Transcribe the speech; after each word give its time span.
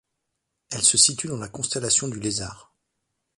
Elle 0.71 0.81
se 0.81 0.97
situe 0.97 1.27
dans 1.27 1.37
la 1.37 1.47
constellation 1.47 2.07
du 2.07 2.19
Lézard. 2.19 2.73